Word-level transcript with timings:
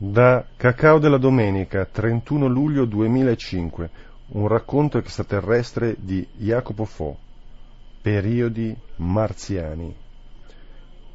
Da 0.00 0.46
Cacao 0.56 1.00
della 1.00 1.18
Domenica, 1.18 1.84
31 1.84 2.46
luglio 2.46 2.84
2005, 2.84 3.90
un 4.28 4.46
racconto 4.46 4.96
extraterrestre 4.96 5.96
di 5.98 6.24
Jacopo 6.36 6.84
Fo. 6.84 7.18
Periodi 8.00 8.76
marziani. 8.98 9.92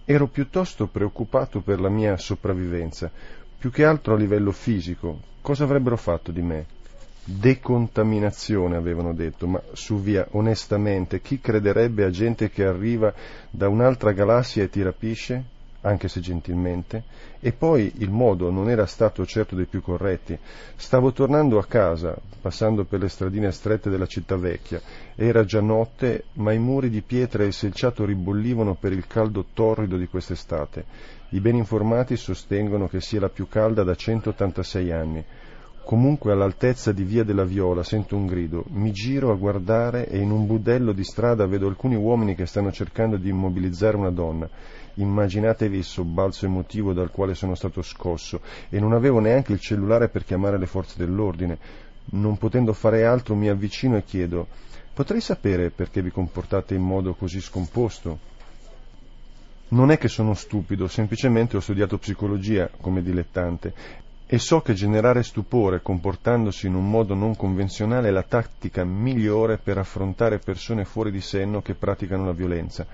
Ero 0.04 0.28
piuttosto 0.28 0.88
preoccupato 0.88 1.62
per 1.62 1.80
la 1.80 1.88
mia 1.88 2.18
sopravvivenza, 2.18 3.10
più 3.58 3.72
che 3.72 3.86
altro 3.86 4.16
a 4.16 4.18
livello 4.18 4.52
fisico. 4.52 5.18
Cosa 5.40 5.64
avrebbero 5.64 5.96
fatto 5.96 6.34
di 6.34 6.42
me? 6.42 6.66
Decontaminazione 7.24 8.76
avevano 8.76 9.14
detto, 9.14 9.48
ma 9.48 9.62
su 9.72 10.02
via, 10.02 10.28
onestamente, 10.32 11.22
chi 11.22 11.40
crederebbe 11.40 12.04
a 12.04 12.10
gente 12.10 12.50
che 12.50 12.66
arriva 12.66 13.14
da 13.50 13.70
un'altra 13.70 14.12
galassia 14.12 14.64
e 14.64 14.70
ti 14.70 14.82
rapisce? 14.82 15.53
Anche 15.84 16.08
se 16.08 16.20
gentilmente, 16.20 17.04
e 17.40 17.52
poi 17.52 17.92
il 17.98 18.10
modo 18.10 18.50
non 18.50 18.70
era 18.70 18.86
stato 18.86 19.26
certo 19.26 19.56
dei 19.56 19.66
più 19.66 19.82
corretti. 19.82 20.38
Stavo 20.76 21.12
tornando 21.12 21.58
a 21.58 21.66
casa, 21.66 22.16
passando 22.42 22.84
per 22.84 23.00
le 23.00 23.10
stradine 23.10 23.52
strette 23.52 23.90
della 23.90 24.06
città 24.06 24.36
vecchia. 24.36 24.82
Era 25.16 25.44
già 25.44 25.62
notte, 25.62 26.26
ma 26.34 26.52
i 26.52 26.60
muri 26.60 26.90
di 26.90 27.02
pietra 27.02 27.44
e 27.44 27.48
il 27.48 27.54
selciato 27.54 28.06
ribollivano 28.06 28.76
per 28.76 28.92
il 28.92 29.08
caldo 29.08 29.46
torrido 29.54 29.98
di 29.98 30.08
quest'estate. 30.08 30.86
I 31.30 31.40
ben 31.40 31.56
informati 31.56 32.16
sostengono 32.16 32.88
che 32.88 33.02
sia 33.02 33.20
la 33.20 33.30
più 33.30 33.48
calda 33.48 33.84
da 33.84 33.96
186 33.96 34.92
anni. 34.92 35.26
Comunque 35.86 36.32
all'altezza 36.32 36.94
di 36.94 37.04
via 37.04 37.26
della 37.26 37.44
Viola 37.44 37.84
sento 37.84 38.16
un 38.16 38.26
grido, 38.26 38.64
mi 38.70 38.94
giro 38.94 39.32
a 39.32 39.36
guardare 39.36 40.08
e 40.08 40.18
in 40.18 40.32
un 40.32 40.46
budello 40.46 40.94
di 40.94 41.04
strada 41.04 41.46
vedo 41.46 41.68
alcuni 41.68 41.96
uomini 41.96 42.36
che 42.36 42.46
stanno 42.46 42.72
cercando 42.72 43.18
di 43.18 43.28
immobilizzare 43.28 43.98
una 43.98 44.10
donna. 44.10 44.50
Immaginatevi 44.96 45.78
il 45.78 45.84
sobbalzo 45.84 46.46
emotivo 46.46 46.94
dal 46.94 47.12
quale 47.12 47.34
sono 47.34 47.56
stato 47.56 47.82
scosso 47.82 48.42
e 48.70 48.80
non 48.80 48.94
avevo 48.94 49.20
neanche 49.20 49.54
il 49.54 49.60
cellulare 49.60 50.10
per 50.10 50.24
chiamare 50.24 50.58
le 50.58 50.68
forze 50.68 50.96
dell'ordine. 50.98 51.58
Non 52.06 52.38
potendo 52.38 52.74
fare 52.74 53.06
altro 53.06 53.36
mi 53.36 53.50
avvicino 53.50 53.96
e 53.98 54.04
chiedo 54.04 54.48
Potrei 54.94 55.22
sapere 55.22 55.72
perché 55.72 56.04
vi 56.04 56.12
comportate 56.12 56.76
in 56.76 56.84
modo 56.84 57.16
così 57.16 57.42
scomposto? 57.42 58.32
Non 59.70 59.90
è 59.90 59.98
che 59.98 60.08
sono 60.08 60.36
stupido, 60.36 60.88
semplicemente 60.88 61.58
ho 61.58 61.62
studiato 61.62 61.98
psicologia 61.98 62.70
come 62.80 63.02
dilettante 63.02 63.74
e 64.28 64.38
so 64.38 64.62
che 64.62 64.76
generare 64.76 65.24
stupore 65.24 65.82
comportandosi 65.82 66.68
in 66.68 66.76
un 66.76 66.88
modo 66.88 67.16
non 67.16 67.36
convenzionale 67.36 68.10
è 68.10 68.12
la 68.12 68.22
tattica 68.22 68.84
migliore 68.84 69.58
per 69.58 69.80
affrontare 69.80 70.38
persone 70.38 70.86
fuori 70.86 71.10
di 71.10 71.22
senno 71.22 71.64
che 71.64 71.74
praticano 71.74 72.26
la 72.26 72.34
violenza. 72.34 72.86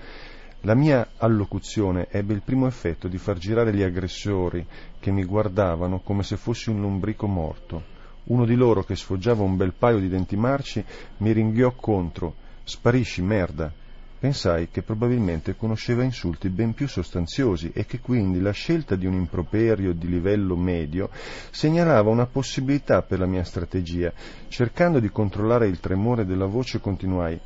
La 0.64 0.74
mia 0.74 1.12
allocuzione 1.16 2.08
ebbe 2.10 2.34
il 2.34 2.42
primo 2.42 2.66
effetto 2.66 3.08
di 3.08 3.16
far 3.16 3.38
girare 3.38 3.72
gli 3.72 3.80
aggressori 3.80 4.66
che 4.98 5.10
mi 5.10 5.24
guardavano 5.24 6.00
come 6.00 6.22
se 6.22 6.36
fossi 6.36 6.68
un 6.68 6.82
lombrico 6.82 7.26
morto. 7.26 7.82
Uno 8.24 8.44
di 8.44 8.54
loro, 8.54 8.84
che 8.84 8.94
sfoggiava 8.94 9.42
un 9.42 9.56
bel 9.56 9.72
paio 9.72 9.98
di 9.98 10.10
denti 10.10 10.36
marci, 10.36 10.84
mi 11.18 11.32
ringhiò 11.32 11.72
contro. 11.72 12.34
Sparisci, 12.62 13.22
merda. 13.22 13.72
Pensai 14.18 14.68
che 14.68 14.82
probabilmente 14.82 15.56
conosceva 15.56 16.02
insulti 16.02 16.50
ben 16.50 16.74
più 16.74 16.86
sostanziosi 16.86 17.70
e 17.72 17.86
che 17.86 18.00
quindi 18.00 18.38
la 18.38 18.50
scelta 18.50 18.96
di 18.96 19.06
un 19.06 19.14
improperio 19.14 19.94
di 19.94 20.08
livello 20.08 20.56
medio 20.56 21.08
segnalava 21.50 22.10
una 22.10 22.26
possibilità 22.26 23.00
per 23.00 23.18
la 23.18 23.26
mia 23.26 23.44
strategia. 23.44 24.12
Cercando 24.48 25.00
di 25.00 25.08
controllare 25.08 25.68
il 25.68 25.80
tremore 25.80 26.26
della 26.26 26.44
voce 26.44 26.80
continuai 26.80 27.40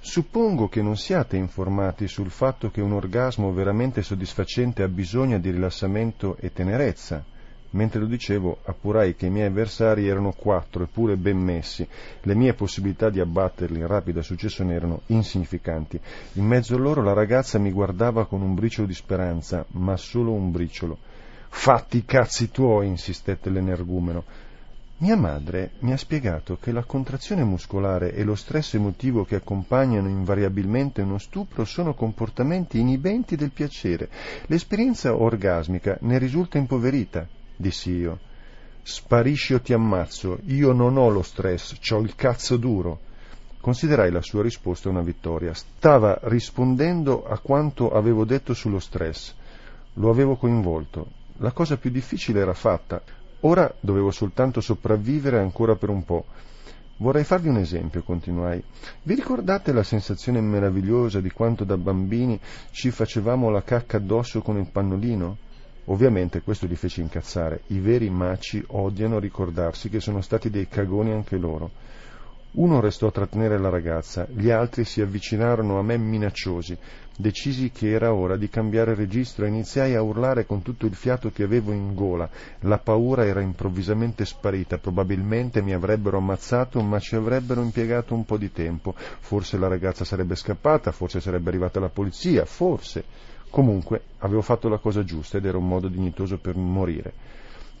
Suppongo 0.00 0.68
che 0.68 0.80
non 0.80 0.96
siate 0.96 1.36
informati 1.36 2.06
sul 2.06 2.30
fatto 2.30 2.70
che 2.70 2.80
un 2.80 2.92
orgasmo 2.92 3.52
veramente 3.52 4.02
soddisfacente 4.02 4.82
ha 4.82 4.88
bisogno 4.88 5.38
di 5.38 5.50
rilassamento 5.50 6.36
e 6.38 6.52
tenerezza. 6.52 7.24
Mentre 7.70 8.00
lo 8.00 8.06
dicevo, 8.06 8.60
appurai 8.64 9.14
che 9.14 9.26
i 9.26 9.30
miei 9.30 9.48
avversari 9.48 10.08
erano 10.08 10.32
quattro, 10.32 10.84
eppure 10.84 11.16
ben 11.16 11.36
messi. 11.36 11.86
Le 12.22 12.34
mie 12.34 12.54
possibilità 12.54 13.10
di 13.10 13.20
abbatterli 13.20 13.80
in 13.80 13.86
rapida 13.86 14.22
successione 14.22 14.72
erano 14.72 15.02
insignificanti. 15.06 16.00
In 16.34 16.46
mezzo 16.46 16.76
a 16.76 16.78
loro 16.78 17.02
la 17.02 17.12
ragazza 17.12 17.58
mi 17.58 17.70
guardava 17.70 18.26
con 18.26 18.40
un 18.40 18.54
briciolo 18.54 18.86
di 18.86 18.94
speranza, 18.94 19.66
ma 19.72 19.96
solo 19.96 20.32
un 20.32 20.50
briciolo. 20.50 20.96
Fatti 21.50 21.98
i 21.98 22.04
cazzi 22.06 22.50
tuoi, 22.50 22.86
insistette 22.86 23.50
l'energumeno. 23.50 24.24
Mia 25.00 25.16
madre 25.16 25.70
mi 25.80 25.92
ha 25.92 25.96
spiegato 25.96 26.56
che 26.60 26.72
la 26.72 26.82
contrazione 26.82 27.44
muscolare 27.44 28.12
e 28.14 28.24
lo 28.24 28.34
stress 28.34 28.74
emotivo 28.74 29.24
che 29.24 29.36
accompagnano 29.36 30.08
invariabilmente 30.08 31.02
uno 31.02 31.18
stupro 31.18 31.64
sono 31.64 31.94
comportamenti 31.94 32.80
inibenti 32.80 33.36
del 33.36 33.52
piacere. 33.52 34.08
L'esperienza 34.46 35.14
orgasmica 35.14 35.98
ne 36.00 36.18
risulta 36.18 36.58
impoverita 36.58 37.28
dissi 37.54 37.92
io. 37.92 38.18
Sparisci 38.82 39.54
o 39.54 39.60
ti 39.60 39.72
ammazzo, 39.72 40.40
io 40.46 40.72
non 40.72 40.96
ho 40.96 41.08
lo 41.10 41.22
stress, 41.22 41.76
ho 41.92 42.00
il 42.00 42.16
cazzo 42.16 42.56
duro. 42.56 42.98
Considerai 43.60 44.10
la 44.10 44.22
sua 44.22 44.42
risposta 44.42 44.88
una 44.88 45.02
vittoria. 45.02 45.54
Stava 45.54 46.18
rispondendo 46.22 47.24
a 47.24 47.38
quanto 47.38 47.92
avevo 47.92 48.24
detto 48.24 48.52
sullo 48.52 48.80
stress. 48.80 49.32
Lo 49.94 50.10
avevo 50.10 50.34
coinvolto. 50.34 51.06
La 51.36 51.52
cosa 51.52 51.76
più 51.76 51.90
difficile 51.90 52.40
era 52.40 52.54
fatta. 52.54 53.00
Ora 53.40 53.72
dovevo 53.78 54.10
soltanto 54.10 54.60
sopravvivere 54.60 55.38
ancora 55.38 55.76
per 55.76 55.90
un 55.90 56.04
po'. 56.04 56.24
Vorrei 56.96 57.22
farvi 57.22 57.48
un 57.48 57.58
esempio, 57.58 58.02
continuai. 58.02 58.60
Vi 59.02 59.14
ricordate 59.14 59.72
la 59.72 59.84
sensazione 59.84 60.40
meravigliosa 60.40 61.20
di 61.20 61.30
quanto 61.30 61.62
da 61.62 61.76
bambini 61.76 62.40
ci 62.72 62.90
facevamo 62.90 63.50
la 63.50 63.62
cacca 63.62 63.98
addosso 63.98 64.42
con 64.42 64.58
il 64.58 64.68
pannolino? 64.68 65.36
Ovviamente 65.84 66.42
questo 66.42 66.66
li 66.66 66.74
fece 66.74 67.00
incazzare. 67.00 67.60
I 67.68 67.78
veri 67.78 68.10
maci 68.10 68.62
odiano 68.66 69.20
ricordarsi 69.20 69.88
che 69.88 70.00
sono 70.00 70.20
stati 70.20 70.50
dei 70.50 70.66
cagoni 70.66 71.12
anche 71.12 71.36
loro. 71.36 71.70
Uno 72.50 72.80
restò 72.80 73.08
a 73.08 73.12
trattenere 73.12 73.58
la 73.58 73.68
ragazza, 73.68 74.26
gli 74.30 74.48
altri 74.50 74.84
si 74.84 75.02
avvicinarono 75.02 75.78
a 75.78 75.82
me 75.82 75.98
minacciosi. 75.98 76.76
Decisi 77.14 77.70
che 77.70 77.90
era 77.90 78.14
ora 78.14 78.36
di 78.36 78.48
cambiare 78.48 78.94
registro 78.94 79.44
e 79.44 79.48
iniziai 79.48 79.94
a 79.94 80.00
urlare 80.00 80.46
con 80.46 80.62
tutto 80.62 80.86
il 80.86 80.94
fiato 80.94 81.30
che 81.30 81.42
avevo 81.42 81.72
in 81.72 81.94
gola. 81.94 82.28
La 82.60 82.78
paura 82.78 83.26
era 83.26 83.42
improvvisamente 83.42 84.24
sparita, 84.24 84.78
probabilmente 84.78 85.60
mi 85.60 85.74
avrebbero 85.74 86.16
ammazzato, 86.16 86.80
ma 86.80 86.98
ci 86.98 87.16
avrebbero 87.16 87.60
impiegato 87.60 88.14
un 88.14 88.24
po' 88.24 88.38
di 88.38 88.50
tempo. 88.50 88.94
Forse 88.96 89.58
la 89.58 89.68
ragazza 89.68 90.04
sarebbe 90.04 90.34
scappata, 90.34 90.90
forse 90.90 91.20
sarebbe 91.20 91.50
arrivata 91.50 91.80
la 91.80 91.90
polizia, 91.90 92.46
forse. 92.46 93.04
Comunque 93.50 94.02
avevo 94.18 94.40
fatto 94.40 94.68
la 94.68 94.78
cosa 94.78 95.04
giusta 95.04 95.36
ed 95.36 95.44
era 95.44 95.58
un 95.58 95.68
modo 95.68 95.88
dignitoso 95.88 96.38
per 96.38 96.56
morire. 96.56 97.12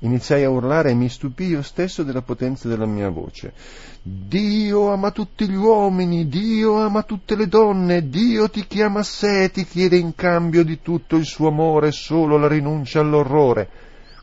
Iniziai 0.00 0.44
a 0.44 0.50
urlare 0.50 0.90
e 0.90 0.94
mi 0.94 1.08
stupii 1.08 1.48
io 1.48 1.62
stesso 1.62 2.04
della 2.04 2.22
potenza 2.22 2.68
della 2.68 2.86
mia 2.86 3.08
voce. 3.08 3.52
Dio 4.00 4.92
ama 4.92 5.10
tutti 5.10 5.48
gli 5.48 5.56
uomini, 5.56 6.28
Dio 6.28 6.76
ama 6.76 7.02
tutte 7.02 7.34
le 7.34 7.48
donne, 7.48 8.08
Dio 8.08 8.48
ti 8.48 8.64
chiama 8.66 9.00
a 9.00 9.02
sé 9.02 9.44
e 9.44 9.50
ti 9.50 9.64
chiede 9.64 9.96
in 9.96 10.14
cambio 10.14 10.62
di 10.62 10.80
tutto 10.82 11.16
il 11.16 11.24
suo 11.24 11.48
amore 11.48 11.90
solo 11.90 12.38
la 12.38 12.46
rinuncia 12.46 13.00
all'orrore. 13.00 13.68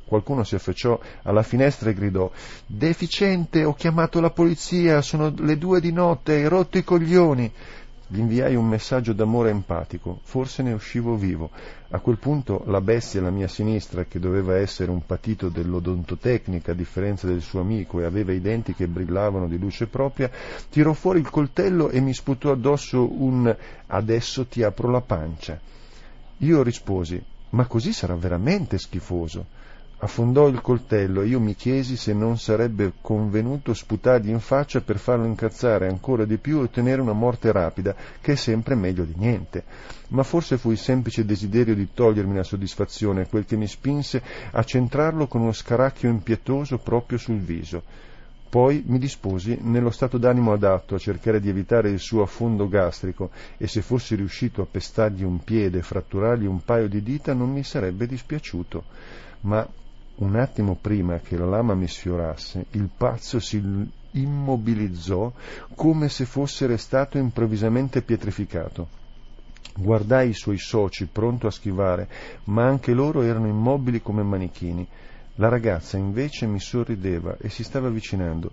Qualcuno 0.06 0.44
si 0.44 0.56
affacciò 0.56 0.98
alla 1.24 1.42
finestra 1.42 1.90
e 1.90 1.94
gridò 1.94 2.30
Deficiente, 2.66 3.64
ho 3.64 3.74
chiamato 3.74 4.22
la 4.22 4.30
polizia, 4.30 5.02
sono 5.02 5.34
le 5.36 5.58
due 5.58 5.82
di 5.82 5.92
notte, 5.92 6.36
hai 6.36 6.48
rotto 6.48 6.78
i 6.78 6.84
coglioni. 6.84 7.52
Gli 8.08 8.20
inviai 8.20 8.54
un 8.54 8.68
messaggio 8.68 9.14
d'amore 9.14 9.50
empatico, 9.50 10.20
forse 10.22 10.62
ne 10.62 10.74
uscivo 10.74 11.16
vivo. 11.16 11.50
A 11.90 12.00
quel 12.00 12.20
punto 12.20 12.62
la 12.68 12.80
bestia 12.80 13.20
alla 13.20 13.32
mia 13.32 13.48
sinistra, 13.48 14.04
che 14.04 14.20
doveva 14.20 14.58
essere 14.58 14.92
un 14.92 15.04
patito 15.04 15.50
dell'odontotecnica 15.50 16.72
a 16.72 16.76
differenza 16.76 17.26
del 17.26 17.42
suo 17.42 17.62
amico 17.62 18.00
e 18.00 18.06
aveva 18.06 18.32
i 18.32 18.42
denti 18.42 18.76
che 18.76 18.88
brillavano 18.88 19.48
di 19.48 19.58
luce 19.58 19.88
propria, 19.88 20.30
tirò 20.70 20.94
fuori 20.94 21.20
il 21.20 21.32
coltello 21.32 21.90
e 21.90 22.00
mi 22.00 22.14
sputò 22.14 22.52
addosso 22.52 23.10
un 23.24 23.56
adesso 23.88 24.46
ti 24.46 24.62
apro 24.62 24.92
la 24.92 25.02
pancia. 25.02 25.60
Io 26.38 26.62
risposi, 26.62 27.20
ma 27.50 27.66
così 27.66 27.92
sarà 27.92 28.16
veramente 28.16 28.78
schifoso 28.78 29.64
affondò 29.98 30.48
il 30.48 30.62
coltello 30.62 31.22
e 31.22 31.28
io 31.28 31.40
mi 31.40 31.56
chiesi 31.56 31.96
se 31.96 32.14
non 32.14 32.38
sarebbe 32.38 32.94
convenuto 33.00 33.74
sputargli 33.74 34.30
in 34.30 34.40
faccia 34.40 34.82
per 34.82 34.98
farlo 34.98 35.26
incazzare 35.26 35.88
ancora 35.88 36.26
di 36.26 36.38
più 36.38 36.60
e 36.60 36.64
ottenere 36.64 37.02
una 37.02 37.14
morte 37.14 37.52
rapida, 37.52 37.96
che 38.20 38.34
è 38.34 38.36
sempre 38.36 38.76
meglio 38.76 39.04
di 39.04 39.14
niente. 39.16 39.64
Ma 40.10 40.24
forse 40.24 40.58
fu 40.58 40.72
il 40.72 40.78
semplice 40.78 41.26
desiderio 41.26 41.76
di 41.76 41.90
togliermi 41.94 42.36
la 42.36 42.44
soddisfazione 42.44 43.28
quel 43.28 43.46
che 43.46 43.56
mi 43.56 43.68
spinse 43.68 44.22
a 44.52 44.64
centrarlo 44.64 45.28
con 45.28 45.42
uno 45.42 45.54
scaracchio 45.54 46.10
impietoso 46.10 46.78
proprio 46.78 47.18
sul 47.18 47.40
viso. 47.40 47.84
Poi 48.48 48.84
mi 48.86 49.00
disposi, 49.00 49.58
nello 49.62 49.90
stato 49.90 50.18
d'animo 50.18 50.54
adatto, 50.54 50.96
a 50.96 51.00
cercare 51.00 51.42
di 51.42 51.50
evitare 51.50 51.90
il 51.90 52.00
suo 52.00 52.22
affondo 52.22 52.70
gastrico 52.70 53.32
e 53.58 53.68
se 53.68 53.82
fossi 53.82 54.16
riuscito 54.16 54.62
a 54.62 54.68
pestargli 54.70 55.24
un 55.24 55.44
piede 55.44 55.80
e 55.80 55.82
fratturargli 55.82 56.46
un 56.46 56.64
paio 56.64 56.88
di 56.88 57.02
dita 57.02 57.34
non 57.34 57.52
mi 57.52 57.64
sarebbe 57.64 58.06
dispiaciuto. 58.06 58.84
Ma 59.42 59.68
un 60.18 60.36
attimo 60.36 60.78
prima 60.80 61.20
che 61.20 61.38
la 61.38 61.46
lama 61.46 61.74
mi 61.74 61.88
sfiorasse, 61.88 62.68
il 62.72 62.90
pazzo 62.96 63.40
si 63.40 63.62
immobilizzò 64.12 65.32
come 65.76 66.08
se 66.10 66.26
fosse 66.26 66.68
restato 66.68 67.18
improvvisamente 67.18 68.02
pietrificato. 68.02 69.04
Guardai 69.78 70.30
i 70.30 70.34
suoi 70.34 70.58
soci 70.58 71.06
pronto 71.06 71.48
a 71.48 71.52
schivare, 71.52 72.08
ma 72.46 72.66
anche 72.66 72.94
loro 72.94 73.24
erano 73.24 73.48
immobili 73.48 74.02
come 74.02 74.24
manichini. 74.24 74.88
La 75.36 75.50
ragazza 75.50 75.98
invece 75.98 76.46
mi 76.46 76.62
sorrideva 76.62 77.36
e 77.40 77.50
si 77.50 77.64
stava 77.64 77.88
avvicinando. 77.88 78.52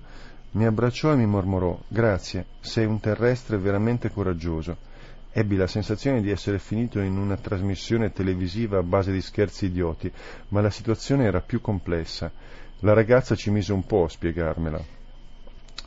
Mi 0.52 0.66
abbracciò 0.66 1.12
e 1.12 1.16
mi 1.16 1.26
mormorò 1.26 1.78
Grazie, 1.86 2.46
sei 2.60 2.86
un 2.86 2.98
terrestre 2.98 3.56
veramente 3.56 4.10
coraggioso. 4.10 4.90
Ebbi 5.34 5.56
la 5.56 5.66
sensazione 5.66 6.20
di 6.20 6.30
essere 6.30 6.58
finito 6.58 7.00
in 7.00 7.16
una 7.16 7.36
trasmissione 7.36 8.12
televisiva 8.12 8.78
a 8.78 8.82
base 8.82 9.12
di 9.12 9.22
scherzi 9.22 9.64
idioti, 9.64 10.12
ma 10.48 10.60
la 10.60 10.68
situazione 10.68 11.24
era 11.24 11.40
più 11.40 11.62
complessa. 11.62 12.30
La 12.80 12.92
ragazza 12.92 13.34
ci 13.34 13.50
mise 13.50 13.72
un 13.72 13.86
po' 13.86 14.04
a 14.04 14.08
spiegarmela. 14.10 15.01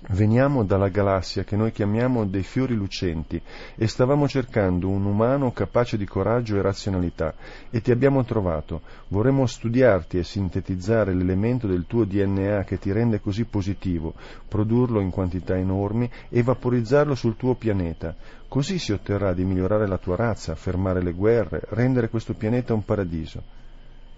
Veniamo 0.09 0.63
dalla 0.63 0.89
galassia 0.89 1.43
che 1.43 1.55
noi 1.55 1.71
chiamiamo 1.71 2.25
dei 2.25 2.43
fiori 2.43 2.75
lucenti 2.75 3.41
e 3.75 3.87
stavamo 3.87 4.27
cercando 4.27 4.87
un 4.87 5.03
umano 5.03 5.51
capace 5.51 5.97
di 5.97 6.05
coraggio 6.05 6.55
e 6.55 6.61
razionalità 6.61 7.33
e 7.71 7.81
ti 7.81 7.89
abbiamo 7.89 8.23
trovato. 8.23 8.81
Vorremmo 9.07 9.47
studiarti 9.47 10.19
e 10.19 10.23
sintetizzare 10.23 11.11
l'elemento 11.11 11.65
del 11.65 11.85
tuo 11.87 12.05
DNA 12.05 12.65
che 12.65 12.77
ti 12.77 12.91
rende 12.91 13.19
così 13.19 13.45
positivo, 13.45 14.13
produrlo 14.47 14.99
in 14.99 15.09
quantità 15.09 15.57
enormi 15.57 16.07
e 16.29 16.43
vaporizzarlo 16.43 17.15
sul 17.15 17.35
tuo 17.35 17.55
pianeta. 17.55 18.15
Così 18.47 18.77
si 18.77 18.91
otterrà 18.91 19.33
di 19.33 19.43
migliorare 19.43 19.87
la 19.87 19.97
tua 19.97 20.15
razza, 20.15 20.53
fermare 20.53 21.01
le 21.01 21.13
guerre, 21.13 21.61
rendere 21.69 22.09
questo 22.09 22.35
pianeta 22.35 22.75
un 22.75 22.85
paradiso. 22.85 23.54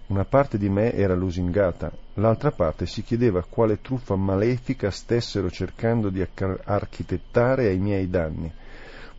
Una 0.08 0.24
parte 0.24 0.56
di 0.56 0.70
me 0.70 0.94
era 0.94 1.14
lusingata, 1.14 1.92
l'altra 2.14 2.50
parte 2.50 2.86
si 2.86 3.02
chiedeva 3.02 3.44
quale 3.46 3.82
truffa 3.82 4.16
malefica 4.16 4.90
stessero 4.90 5.50
cercando 5.50 6.08
di 6.08 6.26
architettare 6.64 7.66
ai 7.66 7.76
miei 7.76 8.08
danni. 8.08 8.50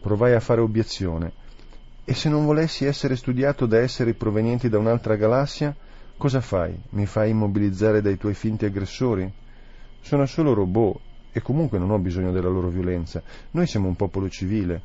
Provai 0.02 0.34
a 0.34 0.40
fare 0.40 0.62
obiezione. 0.62 1.32
E 2.04 2.16
se 2.16 2.28
non 2.28 2.44
volessi 2.44 2.86
essere 2.86 3.16
studiato 3.16 3.68
da 3.68 3.78
esseri 3.78 4.14
provenienti 4.16 4.68
da 4.68 4.80
un'altra 4.80 5.16
galassia, 5.16 5.76
cosa 6.18 6.42
fai? 6.42 6.76
Mi 6.90 7.06
fai 7.06 7.30
immobilizzare 7.30 8.02
dai 8.02 8.18
tuoi 8.18 8.34
finti 8.34 8.66
aggressori? 8.66 9.32
Sono 10.02 10.26
solo 10.26 10.56
robot 10.56 11.00
e 11.32 11.40
comunque 11.44 11.78
non 11.78 11.92
ho 11.92 12.00
bisogno 12.00 12.32
della 12.32 12.50
loro 12.50 12.70
violenza. 12.70 13.22
Noi 13.52 13.68
siamo 13.68 13.88
un 13.88 13.96
popolo 13.96 14.28
civile. 14.28 14.82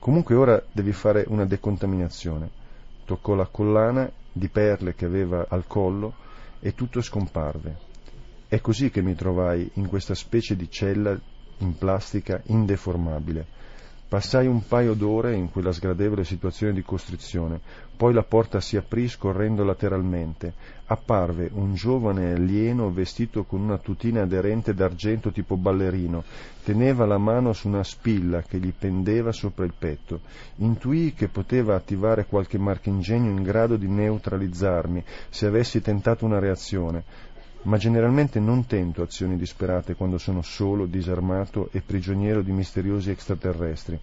Comunque 0.00 0.34
ora 0.34 0.60
devi 0.72 0.90
fare 0.90 1.24
una 1.28 1.44
decontaminazione. 1.44 2.50
Toccò 3.04 3.34
la 3.34 3.46
collana 3.46 4.10
di 4.32 4.48
perle 4.48 4.94
che 4.94 5.04
aveva 5.04 5.46
al 5.48 5.66
collo 5.66 6.14
e 6.60 6.74
tutto 6.74 7.00
scomparve. 7.00 7.86
È 8.48 8.60
così 8.60 8.90
che 8.90 9.02
mi 9.02 9.14
trovai 9.14 9.70
in 9.74 9.86
questa 9.88 10.14
specie 10.14 10.56
di 10.56 10.70
cella 10.70 11.18
in 11.58 11.76
plastica 11.76 12.40
indeformabile. 12.46 13.46
Passai 14.08 14.46
un 14.46 14.66
paio 14.66 14.94
d'ore 14.94 15.34
in 15.34 15.50
quella 15.50 15.70
sgradevole 15.70 16.24
situazione 16.24 16.72
di 16.72 16.80
costrizione, 16.80 17.60
poi 17.94 18.14
la 18.14 18.22
porta 18.22 18.58
si 18.58 18.78
aprì 18.78 19.06
scorrendo 19.06 19.64
lateralmente. 19.64 20.54
Apparve 20.86 21.50
un 21.52 21.74
giovane 21.74 22.32
alieno 22.32 22.90
vestito 22.90 23.44
con 23.44 23.60
una 23.60 23.76
tutina 23.76 24.22
aderente 24.22 24.72
d'argento 24.72 25.30
tipo 25.30 25.58
ballerino. 25.58 26.24
Teneva 26.64 27.04
la 27.04 27.18
mano 27.18 27.52
su 27.52 27.68
una 27.68 27.84
spilla 27.84 28.40
che 28.40 28.58
gli 28.58 28.72
pendeva 28.72 29.30
sopra 29.30 29.66
il 29.66 29.74
petto. 29.78 30.20
Intuii 30.56 31.12
che 31.12 31.28
poteva 31.28 31.74
attivare 31.74 32.24
qualche 32.24 32.56
marchingegno 32.56 33.28
in 33.28 33.42
grado 33.42 33.76
di 33.76 33.88
neutralizzarmi 33.88 35.04
se 35.28 35.44
avessi 35.44 35.82
tentato 35.82 36.24
una 36.24 36.38
reazione 36.38 37.04
ma 37.62 37.76
generalmente 37.76 38.38
non 38.38 38.66
tento 38.66 39.02
azioni 39.02 39.36
disperate 39.36 39.94
quando 39.94 40.16
sono 40.16 40.42
solo, 40.42 40.86
disarmato 40.86 41.68
e 41.72 41.80
prigioniero 41.80 42.42
di 42.42 42.52
misteriosi 42.52 43.10
extraterrestri. 43.10 43.98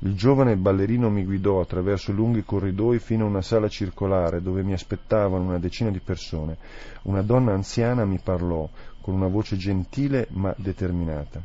Il 0.00 0.14
giovane 0.14 0.56
ballerino 0.56 1.08
mi 1.08 1.24
guidò 1.24 1.60
attraverso 1.60 2.12
lunghi 2.12 2.44
corridoi 2.44 2.98
fino 2.98 3.24
a 3.24 3.28
una 3.28 3.42
sala 3.42 3.68
circolare 3.68 4.42
dove 4.42 4.62
mi 4.62 4.72
aspettavano 4.72 5.44
una 5.44 5.58
decina 5.58 5.90
di 5.90 6.00
persone. 6.00 6.56
Una 7.02 7.22
donna 7.22 7.52
anziana 7.52 8.04
mi 8.04 8.18
parlò 8.22 8.68
con 9.00 9.14
una 9.14 9.28
voce 9.28 9.56
gentile 9.56 10.26
ma 10.30 10.52
determinata. 10.58 11.42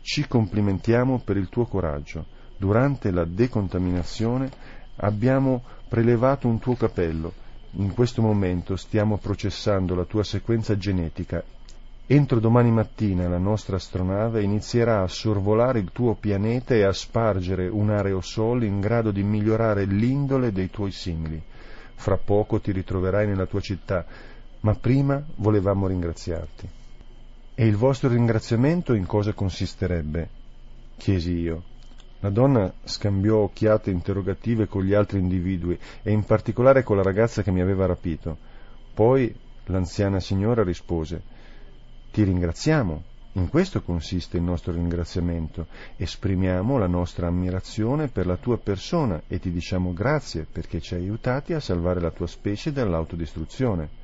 Ci 0.00 0.26
complimentiamo 0.28 1.20
per 1.24 1.36
il 1.36 1.48
tuo 1.48 1.66
coraggio. 1.66 2.24
Durante 2.56 3.10
la 3.10 3.24
decontaminazione 3.24 4.48
abbiamo 4.96 5.62
prelevato 5.88 6.46
un 6.46 6.58
tuo 6.58 6.74
capello 6.74 7.48
in 7.72 7.94
questo 7.94 8.20
momento 8.22 8.76
stiamo 8.76 9.18
processando 9.18 9.94
la 9.94 10.04
tua 10.04 10.24
sequenza 10.24 10.76
genetica. 10.76 11.42
Entro 12.06 12.40
domani 12.40 12.72
mattina 12.72 13.28
la 13.28 13.38
nostra 13.38 13.76
astronave 13.76 14.42
inizierà 14.42 15.02
a 15.02 15.06
sorvolare 15.06 15.78
il 15.78 15.90
tuo 15.92 16.14
pianeta 16.14 16.74
e 16.74 16.82
a 16.82 16.92
spargere 16.92 17.68
un 17.68 17.90
aerosol 17.90 18.64
in 18.64 18.80
grado 18.80 19.12
di 19.12 19.22
migliorare 19.22 19.84
l'indole 19.84 20.50
dei 20.50 20.70
tuoi 20.70 20.90
simili. 20.90 21.40
Fra 21.94 22.16
poco 22.16 22.60
ti 22.60 22.72
ritroverai 22.72 23.28
nella 23.28 23.46
tua 23.46 23.60
città, 23.60 24.04
ma 24.60 24.74
prima 24.74 25.22
volevamo 25.36 25.86
ringraziarti. 25.86 26.68
E 27.54 27.66
il 27.66 27.76
vostro 27.76 28.08
ringraziamento 28.08 28.94
in 28.94 29.06
cosa 29.06 29.32
consisterebbe? 29.32 30.28
chiesi 30.96 31.32
io. 31.32 31.69
La 32.22 32.28
donna 32.28 32.70
scambiò 32.84 33.38
occhiate 33.38 33.90
interrogative 33.90 34.66
con 34.66 34.82
gli 34.82 34.92
altri 34.92 35.18
individui 35.18 35.78
e 36.02 36.10
in 36.10 36.22
particolare 36.24 36.82
con 36.82 36.96
la 36.96 37.02
ragazza 37.02 37.42
che 37.42 37.50
mi 37.50 37.62
aveva 37.62 37.86
rapito. 37.86 38.36
Poi 38.92 39.34
l'anziana 39.64 40.20
signora 40.20 40.62
rispose 40.62 41.22
Ti 42.10 42.22
ringraziamo. 42.22 43.04
In 43.34 43.48
questo 43.48 43.80
consiste 43.82 44.36
il 44.36 44.42
nostro 44.42 44.72
ringraziamento. 44.72 45.68
Esprimiamo 45.96 46.76
la 46.76 46.88
nostra 46.88 47.28
ammirazione 47.28 48.08
per 48.08 48.26
la 48.26 48.36
tua 48.36 48.58
persona 48.58 49.22
e 49.26 49.38
ti 49.38 49.50
diciamo 49.50 49.94
grazie 49.94 50.46
perché 50.50 50.80
ci 50.80 50.94
hai 50.94 51.02
aiutati 51.02 51.54
a 51.54 51.60
salvare 51.60 52.00
la 52.00 52.10
tua 52.10 52.26
specie 52.26 52.72
dall'autodistruzione. 52.72 53.99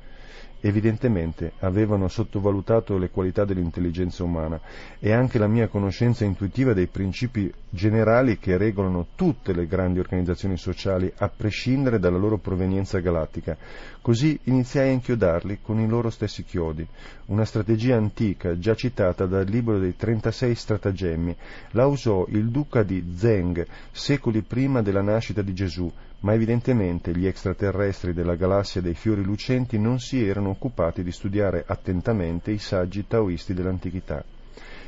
Evidentemente 0.59 1.53
avevano 1.59 2.07
sottovalutato 2.07 2.97
le 2.97 3.09
qualità 3.09 3.45
dell'intelligenza 3.45 4.23
umana 4.23 4.59
e 4.99 5.11
anche 5.11 5.37
la 5.37 5.47
mia 5.47 5.67
conoscenza 5.67 6.25
intuitiva 6.25 6.73
dei 6.73 6.87
principi 6.87 7.53
generali 7.69 8.39
che 8.39 8.57
regolano 8.57 9.07
tutte 9.15 9.53
le 9.53 9.67
grandi 9.67 9.99
organizzazioni 9.99 10.57
sociali 10.57 11.11
a 11.17 11.29
prescindere 11.29 11.99
dalla 11.99 12.17
loro 12.17 12.39
provenienza 12.39 12.99
galattica. 12.99 13.55
Così 14.01 14.39
iniziai 14.45 14.89
a 14.89 14.93
inchiodarli 14.93 15.59
con 15.61 15.79
i 15.79 15.87
loro 15.87 16.09
stessi 16.09 16.43
chiodi, 16.43 16.87
una 17.27 17.45
strategia 17.45 17.95
antica 17.95 18.57
già 18.57 18.73
citata 18.73 19.27
dal 19.27 19.45
libro 19.45 19.77
dei 19.77 19.95
36 19.95 20.55
stratagemmi. 20.55 21.35
La 21.71 21.85
usò 21.85 22.25
il 22.29 22.49
duca 22.49 22.81
di 22.81 23.13
Zeng 23.15 23.65
secoli 23.91 24.41
prima 24.41 24.81
della 24.81 25.01
nascita 25.01 25.43
di 25.43 25.53
Gesù 25.53 25.91
ma 26.21 26.33
evidentemente 26.33 27.15
gli 27.15 27.27
extraterrestri 27.27 28.13
della 28.13 28.35
galassia 28.35 28.81
dei 28.81 28.95
fiori 28.95 29.23
lucenti 29.23 29.77
non 29.77 29.99
si 29.99 30.25
erano 30.25 30.49
occupati 30.49 31.03
di 31.03 31.11
studiare 31.11 31.63
attentamente 31.67 32.51
i 32.51 32.57
saggi 32.57 33.05
taoisti 33.05 33.53
dell'antichità. 33.53 34.23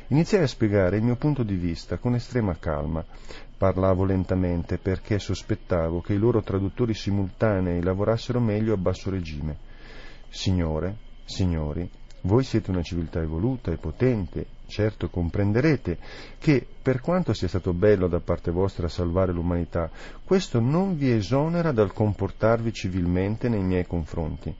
Iniziai 0.08 0.42
a 0.42 0.48
spiegare 0.48 0.96
il 0.96 1.04
mio 1.04 1.14
punto 1.14 1.44
di 1.44 1.54
vista 1.54 1.98
con 1.98 2.16
estrema 2.16 2.56
calma. 2.58 3.04
Parlavo 3.56 4.04
lentamente 4.04 4.76
perché 4.76 5.20
sospettavo 5.20 6.00
che 6.00 6.14
i 6.14 6.18
loro 6.18 6.42
traduttori 6.42 6.94
simultanei 6.94 7.80
lavorassero 7.80 8.40
meglio 8.40 8.74
a 8.74 8.76
basso 8.76 9.08
regime. 9.10 9.56
Signore, 10.28 10.96
signori, 11.24 11.88
voi 12.22 12.44
siete 12.44 12.70
una 12.70 12.82
civiltà 12.82 13.20
evoluta 13.20 13.70
e 13.70 13.76
potente, 13.76 14.46
certo 14.66 15.08
comprenderete 15.08 15.98
che, 16.38 16.66
per 16.82 17.00
quanto 17.00 17.32
sia 17.32 17.48
stato 17.48 17.72
bello 17.72 18.08
da 18.08 18.20
parte 18.20 18.50
vostra 18.50 18.88
salvare 18.88 19.32
l'umanità, 19.32 19.90
questo 20.24 20.60
non 20.60 20.96
vi 20.96 21.10
esonera 21.10 21.72
dal 21.72 21.92
comportarvi 21.92 22.72
civilmente 22.72 23.48
nei 23.48 23.62
miei 23.62 23.86
confronti. 23.86 24.54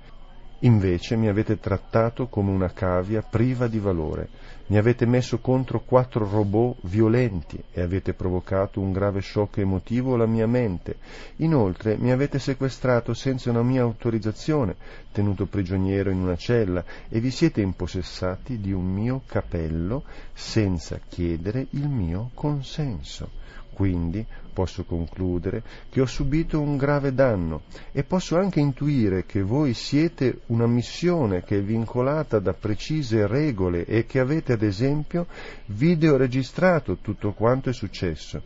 Invece 0.62 1.16
mi 1.16 1.28
avete 1.28 1.58
trattato 1.58 2.26
come 2.26 2.50
una 2.50 2.70
cavia 2.70 3.22
priva 3.22 3.66
di 3.66 3.78
valore, 3.78 4.28
mi 4.66 4.76
avete 4.76 5.06
messo 5.06 5.38
contro 5.38 5.80
quattro 5.80 6.28
robot 6.28 6.76
violenti 6.82 7.60
e 7.72 7.80
avete 7.80 8.12
provocato 8.12 8.78
un 8.78 8.92
grave 8.92 9.22
shock 9.22 9.56
emotivo 9.56 10.14
alla 10.14 10.26
mia 10.26 10.46
mente. 10.46 10.98
Inoltre 11.36 11.96
mi 11.96 12.12
avete 12.12 12.38
sequestrato 12.38 13.14
senza 13.14 13.48
una 13.48 13.62
mia 13.62 13.80
autorizzazione, 13.80 14.76
tenuto 15.10 15.46
prigioniero 15.46 16.10
in 16.10 16.18
una 16.18 16.36
cella 16.36 16.84
e 17.08 17.20
vi 17.20 17.30
siete 17.30 17.62
impossessati 17.62 18.60
di 18.60 18.70
un 18.70 18.84
mio 18.84 19.22
capello 19.26 20.04
senza 20.34 21.00
chiedere 21.08 21.66
il 21.70 21.88
mio 21.88 22.30
consenso. 22.34 23.38
Quindi 23.80 24.26
posso 24.52 24.84
concludere 24.84 25.62
che 25.88 26.02
ho 26.02 26.04
subito 26.04 26.60
un 26.60 26.76
grave 26.76 27.14
danno 27.14 27.62
e 27.92 28.04
posso 28.04 28.36
anche 28.36 28.60
intuire 28.60 29.24
che 29.24 29.40
voi 29.40 29.72
siete 29.72 30.40
una 30.48 30.66
missione 30.66 31.44
che 31.44 31.56
è 31.56 31.62
vincolata 31.62 32.40
da 32.40 32.52
precise 32.52 33.26
regole 33.26 33.86
e 33.86 34.04
che 34.04 34.18
avete 34.20 34.52
ad 34.52 34.60
esempio 34.60 35.26
videoregistrato 35.64 36.98
tutto 37.00 37.32
quanto 37.32 37.70
è 37.70 37.72
successo. 37.72 38.42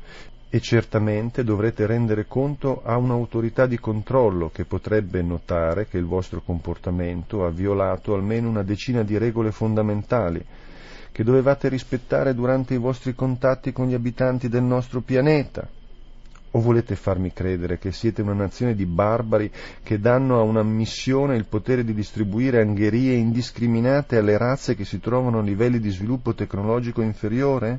E 0.49 0.61
certamente 0.61 1.43
dovrete 1.43 1.85
rendere 1.85 2.27
conto 2.29 2.83
a 2.85 2.97
un'autorità 2.97 3.67
di 3.67 3.81
controllo 3.81 4.51
che 4.51 4.65
potrebbe 4.67 5.21
notare 5.21 5.89
che 5.89 5.99
il 5.99 6.05
vostro 6.05 6.43
comportamento 6.43 7.45
ha 7.45 7.51
violato 7.51 8.15
almeno 8.15 8.49
una 8.49 8.63
decina 8.63 9.03
di 9.03 9.19
regole 9.19 9.51
fondamentali 9.51 10.47
che 11.15 11.23
dovevate 11.23 11.69
rispettare 11.69 12.35
durante 12.35 12.75
i 12.75 12.79
vostri 12.79 13.15
contatti 13.15 13.71
con 13.71 13.87
gli 13.87 13.95
abitanti 13.95 14.49
del 14.49 14.65
nostro 14.65 15.01
pianeta. 15.01 15.65
O 16.51 16.61
volete 16.61 16.97
farmi 16.97 17.33
credere 17.33 17.79
che 17.79 17.93
siete 17.93 18.21
una 18.21 18.33
nazione 18.33 18.75
di 18.75 18.85
barbari 18.85 19.49
che 19.85 20.01
danno 20.01 20.41
a 20.41 20.43
una 20.43 20.65
missione 20.65 21.37
il 21.37 21.45
potere 21.45 21.85
di 21.85 21.95
distribuire 21.95 22.61
angherie 22.61 23.15
indiscriminate 23.15 24.17
alle 24.17 24.37
razze 24.37 24.75
che 24.75 24.85
si 24.85 24.99
trovano 24.99 25.39
a 25.39 25.43
livelli 25.43 25.79
di 25.79 25.91
sviluppo 25.91 26.35
tecnologico 26.35 27.01
inferiore? 27.01 27.79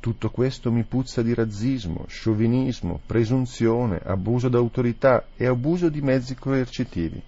Tutto 0.00 0.30
questo 0.30 0.72
mi 0.72 0.82
puzza 0.82 1.22
di 1.22 1.32
razzismo, 1.32 2.06
sciovinismo, 2.08 2.98
presunzione, 3.06 4.00
abuso 4.02 4.48
d'autorità 4.48 5.26
e 5.36 5.46
abuso 5.46 5.88
di 5.88 6.00
mezzi 6.00 6.34
coercitivi. 6.34 7.22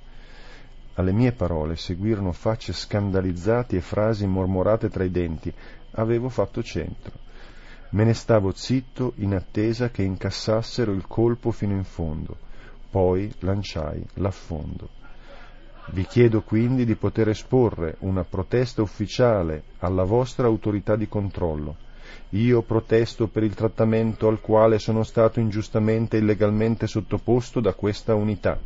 Alle 0.95 1.13
mie 1.13 1.33
parole 1.33 1.77
seguirono 1.77 2.31
facce 2.33 2.73
scandalizzate 2.73 3.77
e 3.77 3.81
frasi 3.81 4.27
mormorate 4.27 4.89
tra 4.89 5.03
i 5.03 5.11
denti. 5.11 5.53
Avevo 5.93 6.29
fatto 6.29 6.63
centro. 6.63 7.13
Me 7.91 8.05
ne 8.05 8.15
stavo 8.15 8.53
zitto 8.53 9.13
in 9.17 9.35
attesa 9.35 9.91
che 9.91 10.03
incassassero 10.03 10.93
il 10.93 11.07
colpo 11.07 11.51
fino 11.51 11.73
in 11.73 11.85
fondo. 11.85 12.37
Poi 12.91 13.33
lanciai 13.41 14.05
l'affondo. 14.15 14.89
Vi 15.87 16.05
chiedo 16.07 16.43
quindi 16.43 16.85
di 16.85 16.95
poter 16.95 17.29
esporre 17.29 17.97
una 18.01 18.25
protesta 18.25 18.81
ufficiale 18.81 19.65
alla 19.81 20.05
vostra 20.05 20.47
autorità 20.47 20.97
di 20.97 21.09
controllo. 21.09 21.77
Io 22.31 22.63
protesto 22.63 23.27
per 23.27 23.43
il 23.43 23.55
trattamento 23.55 24.29
al 24.29 24.41
quale 24.41 24.79
sono 24.79 25.03
stato 25.03 25.41
ingiustamente 25.41 26.17
e 26.17 26.21
illegalmente 26.21 26.87
sottoposto 26.87 27.61
da 27.61 27.75
questa 27.75 28.15
unità. 28.15 28.59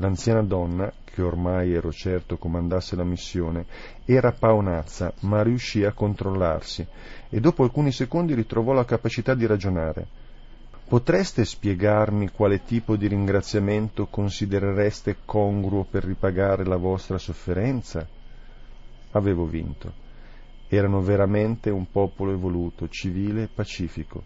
L'anziana 0.00 0.42
donna, 0.42 0.92
che 1.04 1.22
ormai 1.22 1.72
ero 1.72 1.90
certo 1.90 2.36
comandasse 2.36 2.94
la 2.94 3.02
missione, 3.02 3.66
era 4.04 4.30
paonazza, 4.30 5.12
ma 5.20 5.42
riuscì 5.42 5.84
a 5.84 5.92
controllarsi 5.92 6.86
e 7.28 7.40
dopo 7.40 7.64
alcuni 7.64 7.90
secondi 7.90 8.34
ritrovò 8.34 8.72
la 8.72 8.84
capacità 8.84 9.34
di 9.34 9.44
ragionare. 9.44 10.06
Potreste 10.88 11.44
spiegarmi 11.44 12.30
quale 12.30 12.62
tipo 12.62 12.94
di 12.94 13.08
ringraziamento 13.08 14.06
considerereste 14.06 15.16
congruo 15.24 15.82
per 15.82 16.04
ripagare 16.04 16.64
la 16.64 16.76
vostra 16.76 17.18
sofferenza? 17.18 18.06
Avevo 19.10 19.46
vinto. 19.46 19.92
Erano 20.68 21.00
veramente 21.00 21.70
un 21.70 21.90
popolo 21.90 22.32
evoluto, 22.32 22.88
civile 22.88 23.42
e 23.42 23.48
pacifico, 23.52 24.22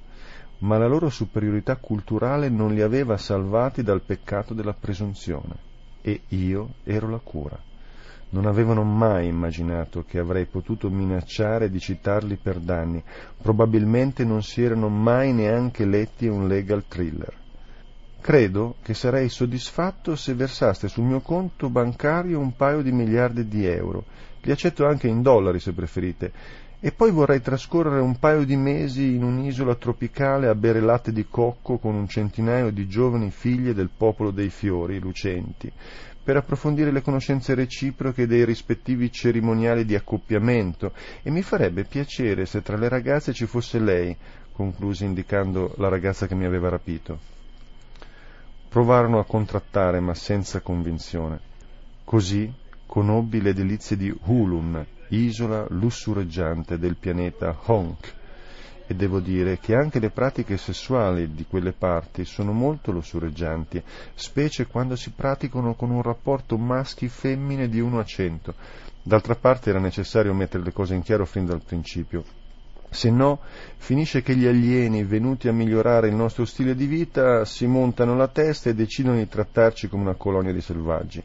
ma 0.63 0.79
la 0.79 0.87
loro 0.87 1.09
superiorità 1.09 1.77
culturale 1.77 2.49
non 2.49 2.73
li 2.73 2.83
aveva 2.83 3.17
salvati 3.17 3.83
dal 3.83 4.03
peccato 4.03 4.55
della 4.55 4.75
presunzione 4.75 5.71
e 6.03 6.23
io 6.29 6.75
ero 6.85 7.09
la 7.09 7.21
cura. 7.23 7.59
Non 8.31 8.47
avevano 8.47 8.83
mai 8.83 9.27
immaginato 9.27 10.05
che 10.07 10.19
avrei 10.19 10.47
potuto 10.47 10.89
minacciare 10.89 11.69
di 11.69 11.79
citarli 11.79 12.37
per 12.37 12.59
danni, 12.59 13.03
probabilmente 13.41 14.25
non 14.25 14.43
si 14.43 14.63
erano 14.63 14.89
mai 14.89 15.33
neanche 15.33 15.85
letti 15.85 16.27
un 16.27 16.47
legal 16.47 16.85
thriller. 16.89 17.41
Credo 18.21 18.77
che 18.83 18.95
sarei 18.95 19.29
soddisfatto 19.29 20.15
se 20.15 20.33
versaste 20.35 20.87
sul 20.87 21.05
mio 21.05 21.21
conto 21.21 21.69
bancario 21.69 22.39
un 22.39 22.55
paio 22.55 22.81
di 22.81 22.93
miliardi 22.93 23.49
di 23.49 23.67
euro. 23.67 24.05
Li 24.43 24.53
accetto 24.53 24.87
anche 24.87 25.09
in 25.09 25.23
dollari 25.23 25.59
se 25.59 25.73
preferite. 25.73 26.33
E 26.85 26.91
poi 26.91 27.13
vorrei 27.13 27.41
trascorrere 27.41 28.01
un 28.01 28.19
paio 28.19 28.45
di 28.45 28.57
mesi 28.57 29.15
in 29.15 29.23
un'isola 29.23 29.77
tropicale 29.77 30.49
a 30.49 30.55
bere 30.57 30.81
latte 30.81 31.13
di 31.13 31.29
cocco 31.29 31.79
con 31.79 31.95
un 31.95 32.09
centinaio 32.09 32.73
di 32.73 32.89
giovani 32.89 33.31
figlie 33.31 33.73
del 33.73 33.89
popolo 33.97 34.33
dei 34.33 34.49
fiori 34.49 34.99
lucenti, 34.99 35.71
per 36.25 36.39
approfondire 36.39 36.91
le 36.91 37.01
conoscenze 37.01 37.55
reciproche 37.55 38.27
dei 38.27 38.45
rispettivi 38.45 39.13
cerimoniali 39.13 39.85
di 39.85 39.95
accoppiamento 39.95 40.93
e 41.23 41.31
mi 41.31 41.43
farebbe 41.43 41.85
piacere 41.85 42.47
se 42.47 42.63
tra 42.63 42.77
le 42.77 42.89
ragazze 42.89 43.33
ci 43.33 43.47
fosse 43.47 43.79
lei, 43.79 44.17
conclusi 44.51 45.05
indicando 45.05 45.75
la 45.77 45.89
ragazza 45.89 46.27
che 46.27 46.35
mi 46.35 46.47
aveva 46.47 46.69
rapito. 46.69 47.17
Provarono 48.69 49.21
a 49.21 49.25
contrattare, 49.25 50.01
ma 50.01 50.15
senza 50.15 50.59
convinzione. 50.59 51.39
Così 52.03 52.53
conobbi 52.93 53.41
le 53.41 53.55
delizie 53.55 53.97
di 53.97 54.15
Hulun, 54.25 54.85
isola 55.09 55.65
lussureggiante 55.71 56.77
del 56.79 56.97
pianeta 56.97 57.59
Honk, 57.65 58.13
e 58.87 58.95
devo 58.95 59.19
dire 59.19 59.59
che 59.59 59.75
anche 59.75 59.99
le 59.99 60.11
pratiche 60.11 60.59
sessuali 60.59 61.33
di 61.33 61.47
quelle 61.49 61.73
parti 61.73 62.27
sono 62.27 62.53
molto 62.53 62.93
lussureggianti, 62.93 63.83
specie 64.13 64.67
quando 64.67 64.95
si 64.95 65.09
praticano 65.09 65.73
con 65.73 65.91
un 65.91 66.03
rapporto 66.03 66.59
maschi-femmine 66.59 67.71
di 67.71 67.81
1 67.81 67.99
a 67.99 68.05
100. 68.05 68.55
D'altra 69.05 69.37
parte 69.37 69.71
era 69.71 69.81
necessario 69.81 70.35
mettere 70.35 70.63
le 70.63 70.73
cose 70.75 70.95
in 70.95 71.01
chiaro 71.01 71.25
fin 71.25 71.47
dal 71.47 71.63
principio. 71.65 72.23
Se 72.91 73.09
no, 73.11 73.41
finisce 73.79 74.21
che 74.21 74.37
gli 74.37 74.47
alieni, 74.47 75.03
venuti 75.05 75.49
a 75.49 75.53
migliorare 75.53 76.09
il 76.09 76.15
nostro 76.15 76.45
stile 76.45 76.75
di 76.75 76.85
vita, 76.85 77.47
si 77.47 77.65
montano 77.67 78.15
la 78.15 78.29
testa 78.29 78.69
e 78.69 78.75
decidono 78.75 79.17
di 79.17 79.27
trattarci 79.27 79.89
come 79.89 80.03
una 80.03 80.15
colonia 80.15 80.53
di 80.53 80.61
selvaggi. 80.61 81.23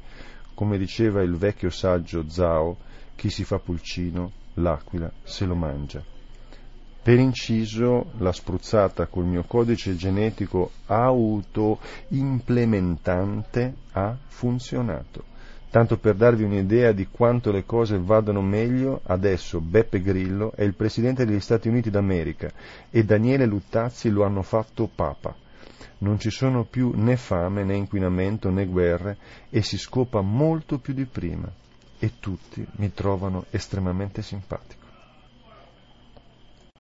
Come 0.57 0.79
diceva 0.79 1.21
il 1.21 1.35
vecchio 1.35 1.69
saggio 1.69 2.27
Zhao, 2.27 2.77
chi 3.15 3.29
si 3.29 3.43
fa 3.43 3.59
pulcino, 3.59 4.31
l'aquila 4.55 5.11
se 5.21 5.45
lo 5.45 5.53
mangia. 5.53 6.03
Per 7.03 7.19
inciso, 7.19 8.07
la 8.17 8.31
spruzzata 8.31 9.05
col 9.05 9.25
mio 9.25 9.43
codice 9.43 9.95
genetico 9.95 10.71
auto-implementante 10.87 13.75
ha 13.91 14.17
funzionato. 14.25 15.25
Tanto 15.69 15.99
per 15.99 16.15
darvi 16.15 16.41
un'idea 16.41 16.91
di 16.91 17.05
quanto 17.05 17.51
le 17.51 17.63
cose 17.63 17.99
vadano 17.99 18.41
meglio, 18.41 19.01
adesso 19.03 19.61
Beppe 19.61 20.01
Grillo 20.01 20.53
è 20.55 20.63
il 20.63 20.73
Presidente 20.73 21.23
degli 21.23 21.39
Stati 21.39 21.67
Uniti 21.67 21.91
d'America 21.91 22.51
e 22.89 23.03
Daniele 23.03 23.45
Luttazzi 23.45 24.09
lo 24.09 24.23
hanno 24.23 24.41
fatto 24.41 24.89
Papa. 24.91 25.35
Non 25.99 26.19
ci 26.19 26.29
sono 26.29 26.63
più 26.63 26.91
né 26.95 27.17
fame 27.17 27.63
né 27.63 27.75
inquinamento 27.75 28.49
né 28.49 28.65
guerre 28.65 29.17
e 29.49 29.61
si 29.61 29.77
scopa 29.77 30.21
molto 30.21 30.77
più 30.77 30.93
di 30.93 31.05
prima 31.05 31.51
e 31.99 32.19
tutti 32.19 32.65
mi 32.73 32.93
trovano 32.93 33.45
estremamente 33.49 34.21
simpatico. 34.21 34.76